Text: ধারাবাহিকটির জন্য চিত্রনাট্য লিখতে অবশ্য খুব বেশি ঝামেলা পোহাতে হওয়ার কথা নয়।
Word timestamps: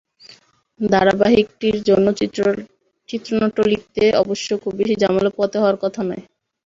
ধারাবাহিকটির 0.79 1.77
জন্য 1.83 2.05
চিত্রনাট্য 3.09 3.57
লিখতে 3.71 4.03
অবশ্য 4.21 4.47
খুব 4.61 4.73
বেশি 4.79 4.95
ঝামেলা 5.01 5.31
পোহাতে 5.35 5.57
হওয়ার 5.59 5.77
কথা 5.83 6.01
নয়। 6.03 6.23